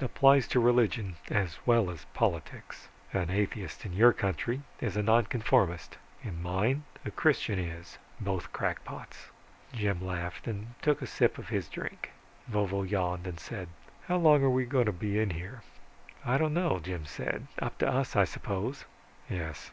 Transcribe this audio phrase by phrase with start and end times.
[0.00, 2.88] Applies to religion as well as politics.
[3.12, 7.98] An atheist in your country is a nonconformist in mine, a Christian is.
[8.18, 9.28] Both crackpots."
[9.74, 12.12] Jim laughed and took a sip of his drink.
[12.50, 13.68] Vovo yawned and said,
[14.08, 15.60] "How long are we going to be in here?"
[16.24, 16.80] "I don't know.
[17.58, 18.86] Up to us, I suppose."
[19.28, 19.70] "Yes.